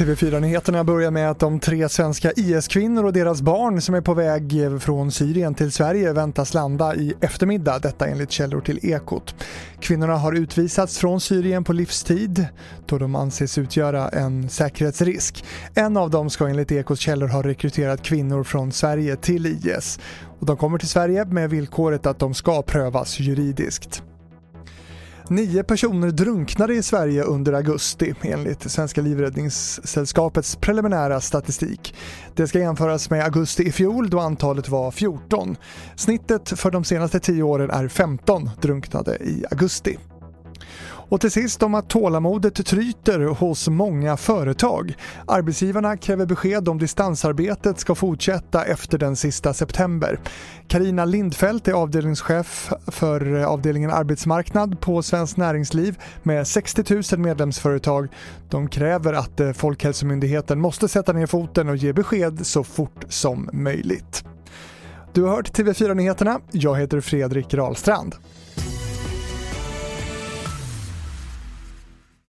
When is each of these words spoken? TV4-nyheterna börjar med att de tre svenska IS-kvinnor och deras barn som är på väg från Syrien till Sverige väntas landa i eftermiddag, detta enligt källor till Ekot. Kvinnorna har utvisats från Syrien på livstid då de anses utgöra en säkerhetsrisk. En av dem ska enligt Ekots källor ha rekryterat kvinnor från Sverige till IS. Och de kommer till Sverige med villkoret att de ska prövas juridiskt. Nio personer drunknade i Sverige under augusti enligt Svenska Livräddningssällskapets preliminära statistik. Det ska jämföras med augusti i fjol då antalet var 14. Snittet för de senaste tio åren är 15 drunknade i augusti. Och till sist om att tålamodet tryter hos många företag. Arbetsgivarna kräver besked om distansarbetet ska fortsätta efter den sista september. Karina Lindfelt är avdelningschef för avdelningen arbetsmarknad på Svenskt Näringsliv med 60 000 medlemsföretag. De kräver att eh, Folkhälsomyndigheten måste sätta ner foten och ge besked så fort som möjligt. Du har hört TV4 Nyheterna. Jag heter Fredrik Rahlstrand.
TV4-nyheterna 0.00 0.84
börjar 0.84 1.10
med 1.10 1.30
att 1.30 1.38
de 1.38 1.60
tre 1.60 1.88
svenska 1.88 2.32
IS-kvinnor 2.32 3.04
och 3.04 3.12
deras 3.12 3.42
barn 3.42 3.80
som 3.80 3.94
är 3.94 4.00
på 4.00 4.14
väg 4.14 4.52
från 4.80 5.12
Syrien 5.12 5.54
till 5.54 5.72
Sverige 5.72 6.12
väntas 6.12 6.54
landa 6.54 6.94
i 6.94 7.14
eftermiddag, 7.20 7.78
detta 7.78 8.06
enligt 8.06 8.30
källor 8.30 8.60
till 8.60 8.78
Ekot. 8.82 9.34
Kvinnorna 9.80 10.16
har 10.16 10.32
utvisats 10.32 10.98
från 10.98 11.20
Syrien 11.20 11.64
på 11.64 11.72
livstid 11.72 12.46
då 12.86 12.98
de 12.98 13.14
anses 13.14 13.58
utgöra 13.58 14.08
en 14.08 14.48
säkerhetsrisk. 14.48 15.44
En 15.74 15.96
av 15.96 16.10
dem 16.10 16.30
ska 16.30 16.48
enligt 16.48 16.72
Ekots 16.72 17.00
källor 17.00 17.28
ha 17.28 17.42
rekryterat 17.42 18.02
kvinnor 18.02 18.44
från 18.44 18.72
Sverige 18.72 19.16
till 19.16 19.46
IS. 19.46 19.98
Och 20.40 20.46
de 20.46 20.56
kommer 20.56 20.78
till 20.78 20.88
Sverige 20.88 21.24
med 21.24 21.50
villkoret 21.50 22.06
att 22.06 22.18
de 22.18 22.34
ska 22.34 22.62
prövas 22.62 23.20
juridiskt. 23.20 24.02
Nio 25.30 25.62
personer 25.64 26.10
drunknade 26.10 26.74
i 26.74 26.82
Sverige 26.82 27.22
under 27.22 27.52
augusti 27.52 28.14
enligt 28.22 28.70
Svenska 28.70 29.00
Livräddningssällskapets 29.00 30.56
preliminära 30.56 31.20
statistik. 31.20 31.94
Det 32.34 32.48
ska 32.48 32.58
jämföras 32.58 33.10
med 33.10 33.24
augusti 33.24 33.62
i 33.62 33.72
fjol 33.72 34.10
då 34.10 34.20
antalet 34.20 34.68
var 34.68 34.90
14. 34.90 35.56
Snittet 35.96 36.48
för 36.48 36.70
de 36.70 36.84
senaste 36.84 37.20
tio 37.20 37.42
åren 37.42 37.70
är 37.70 37.88
15 37.88 38.50
drunknade 38.60 39.16
i 39.16 39.44
augusti. 39.50 39.98
Och 41.10 41.20
till 41.20 41.30
sist 41.30 41.62
om 41.62 41.74
att 41.74 41.88
tålamodet 41.88 42.66
tryter 42.66 43.20
hos 43.20 43.68
många 43.68 44.16
företag. 44.16 44.96
Arbetsgivarna 45.26 45.96
kräver 45.96 46.26
besked 46.26 46.68
om 46.68 46.78
distansarbetet 46.78 47.80
ska 47.80 47.94
fortsätta 47.94 48.64
efter 48.64 48.98
den 48.98 49.16
sista 49.16 49.54
september. 49.54 50.20
Karina 50.68 51.04
Lindfelt 51.04 51.68
är 51.68 51.72
avdelningschef 51.72 52.72
för 52.86 53.42
avdelningen 53.42 53.90
arbetsmarknad 53.90 54.80
på 54.80 55.02
Svenskt 55.02 55.36
Näringsliv 55.36 55.98
med 56.22 56.46
60 56.46 57.16
000 57.16 57.20
medlemsföretag. 57.20 58.08
De 58.48 58.68
kräver 58.68 59.12
att 59.12 59.40
eh, 59.40 59.52
Folkhälsomyndigheten 59.52 60.60
måste 60.60 60.88
sätta 60.88 61.12
ner 61.12 61.26
foten 61.26 61.68
och 61.68 61.76
ge 61.76 61.92
besked 61.92 62.46
så 62.46 62.64
fort 62.64 63.04
som 63.08 63.48
möjligt. 63.52 64.24
Du 65.12 65.22
har 65.22 65.36
hört 65.36 65.58
TV4 65.58 65.94
Nyheterna. 65.94 66.40
Jag 66.50 66.78
heter 66.78 67.00
Fredrik 67.00 67.54
Rahlstrand. 67.54 68.14